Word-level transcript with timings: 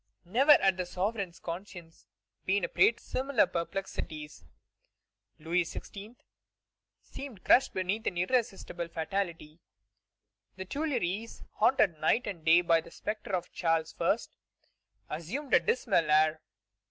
Never 0.25 0.57
had 0.59 0.79
a 0.79 0.85
sovereign's 0.87 1.37
conscience 1.37 2.07
been 2.43 2.63
a 2.63 2.67
prey 2.67 2.93
to 2.93 3.03
similar 3.03 3.45
perplexities. 3.45 4.43
Louis 5.37 5.61
XVI. 5.63 6.15
seemed 7.03 7.43
crushed 7.43 7.75
beneath 7.75 8.07
an 8.07 8.17
irresistible 8.17 8.87
fatality. 8.87 9.59
The 10.55 10.65
Tuileries, 10.65 11.43
haunted 11.53 11.99
night 11.99 12.25
and 12.25 12.43
day 12.43 12.61
by 12.61 12.81
the 12.81 12.89
spectre 12.89 13.35
of 13.35 13.51
Charles 13.51 13.93
I., 13.99 14.17
assumed 15.17 15.53
a 15.53 15.59
dismal 15.59 16.09
air. 16.09 16.41